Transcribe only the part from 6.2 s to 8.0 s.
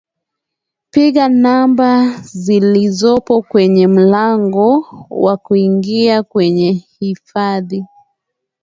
kwenye hifadhi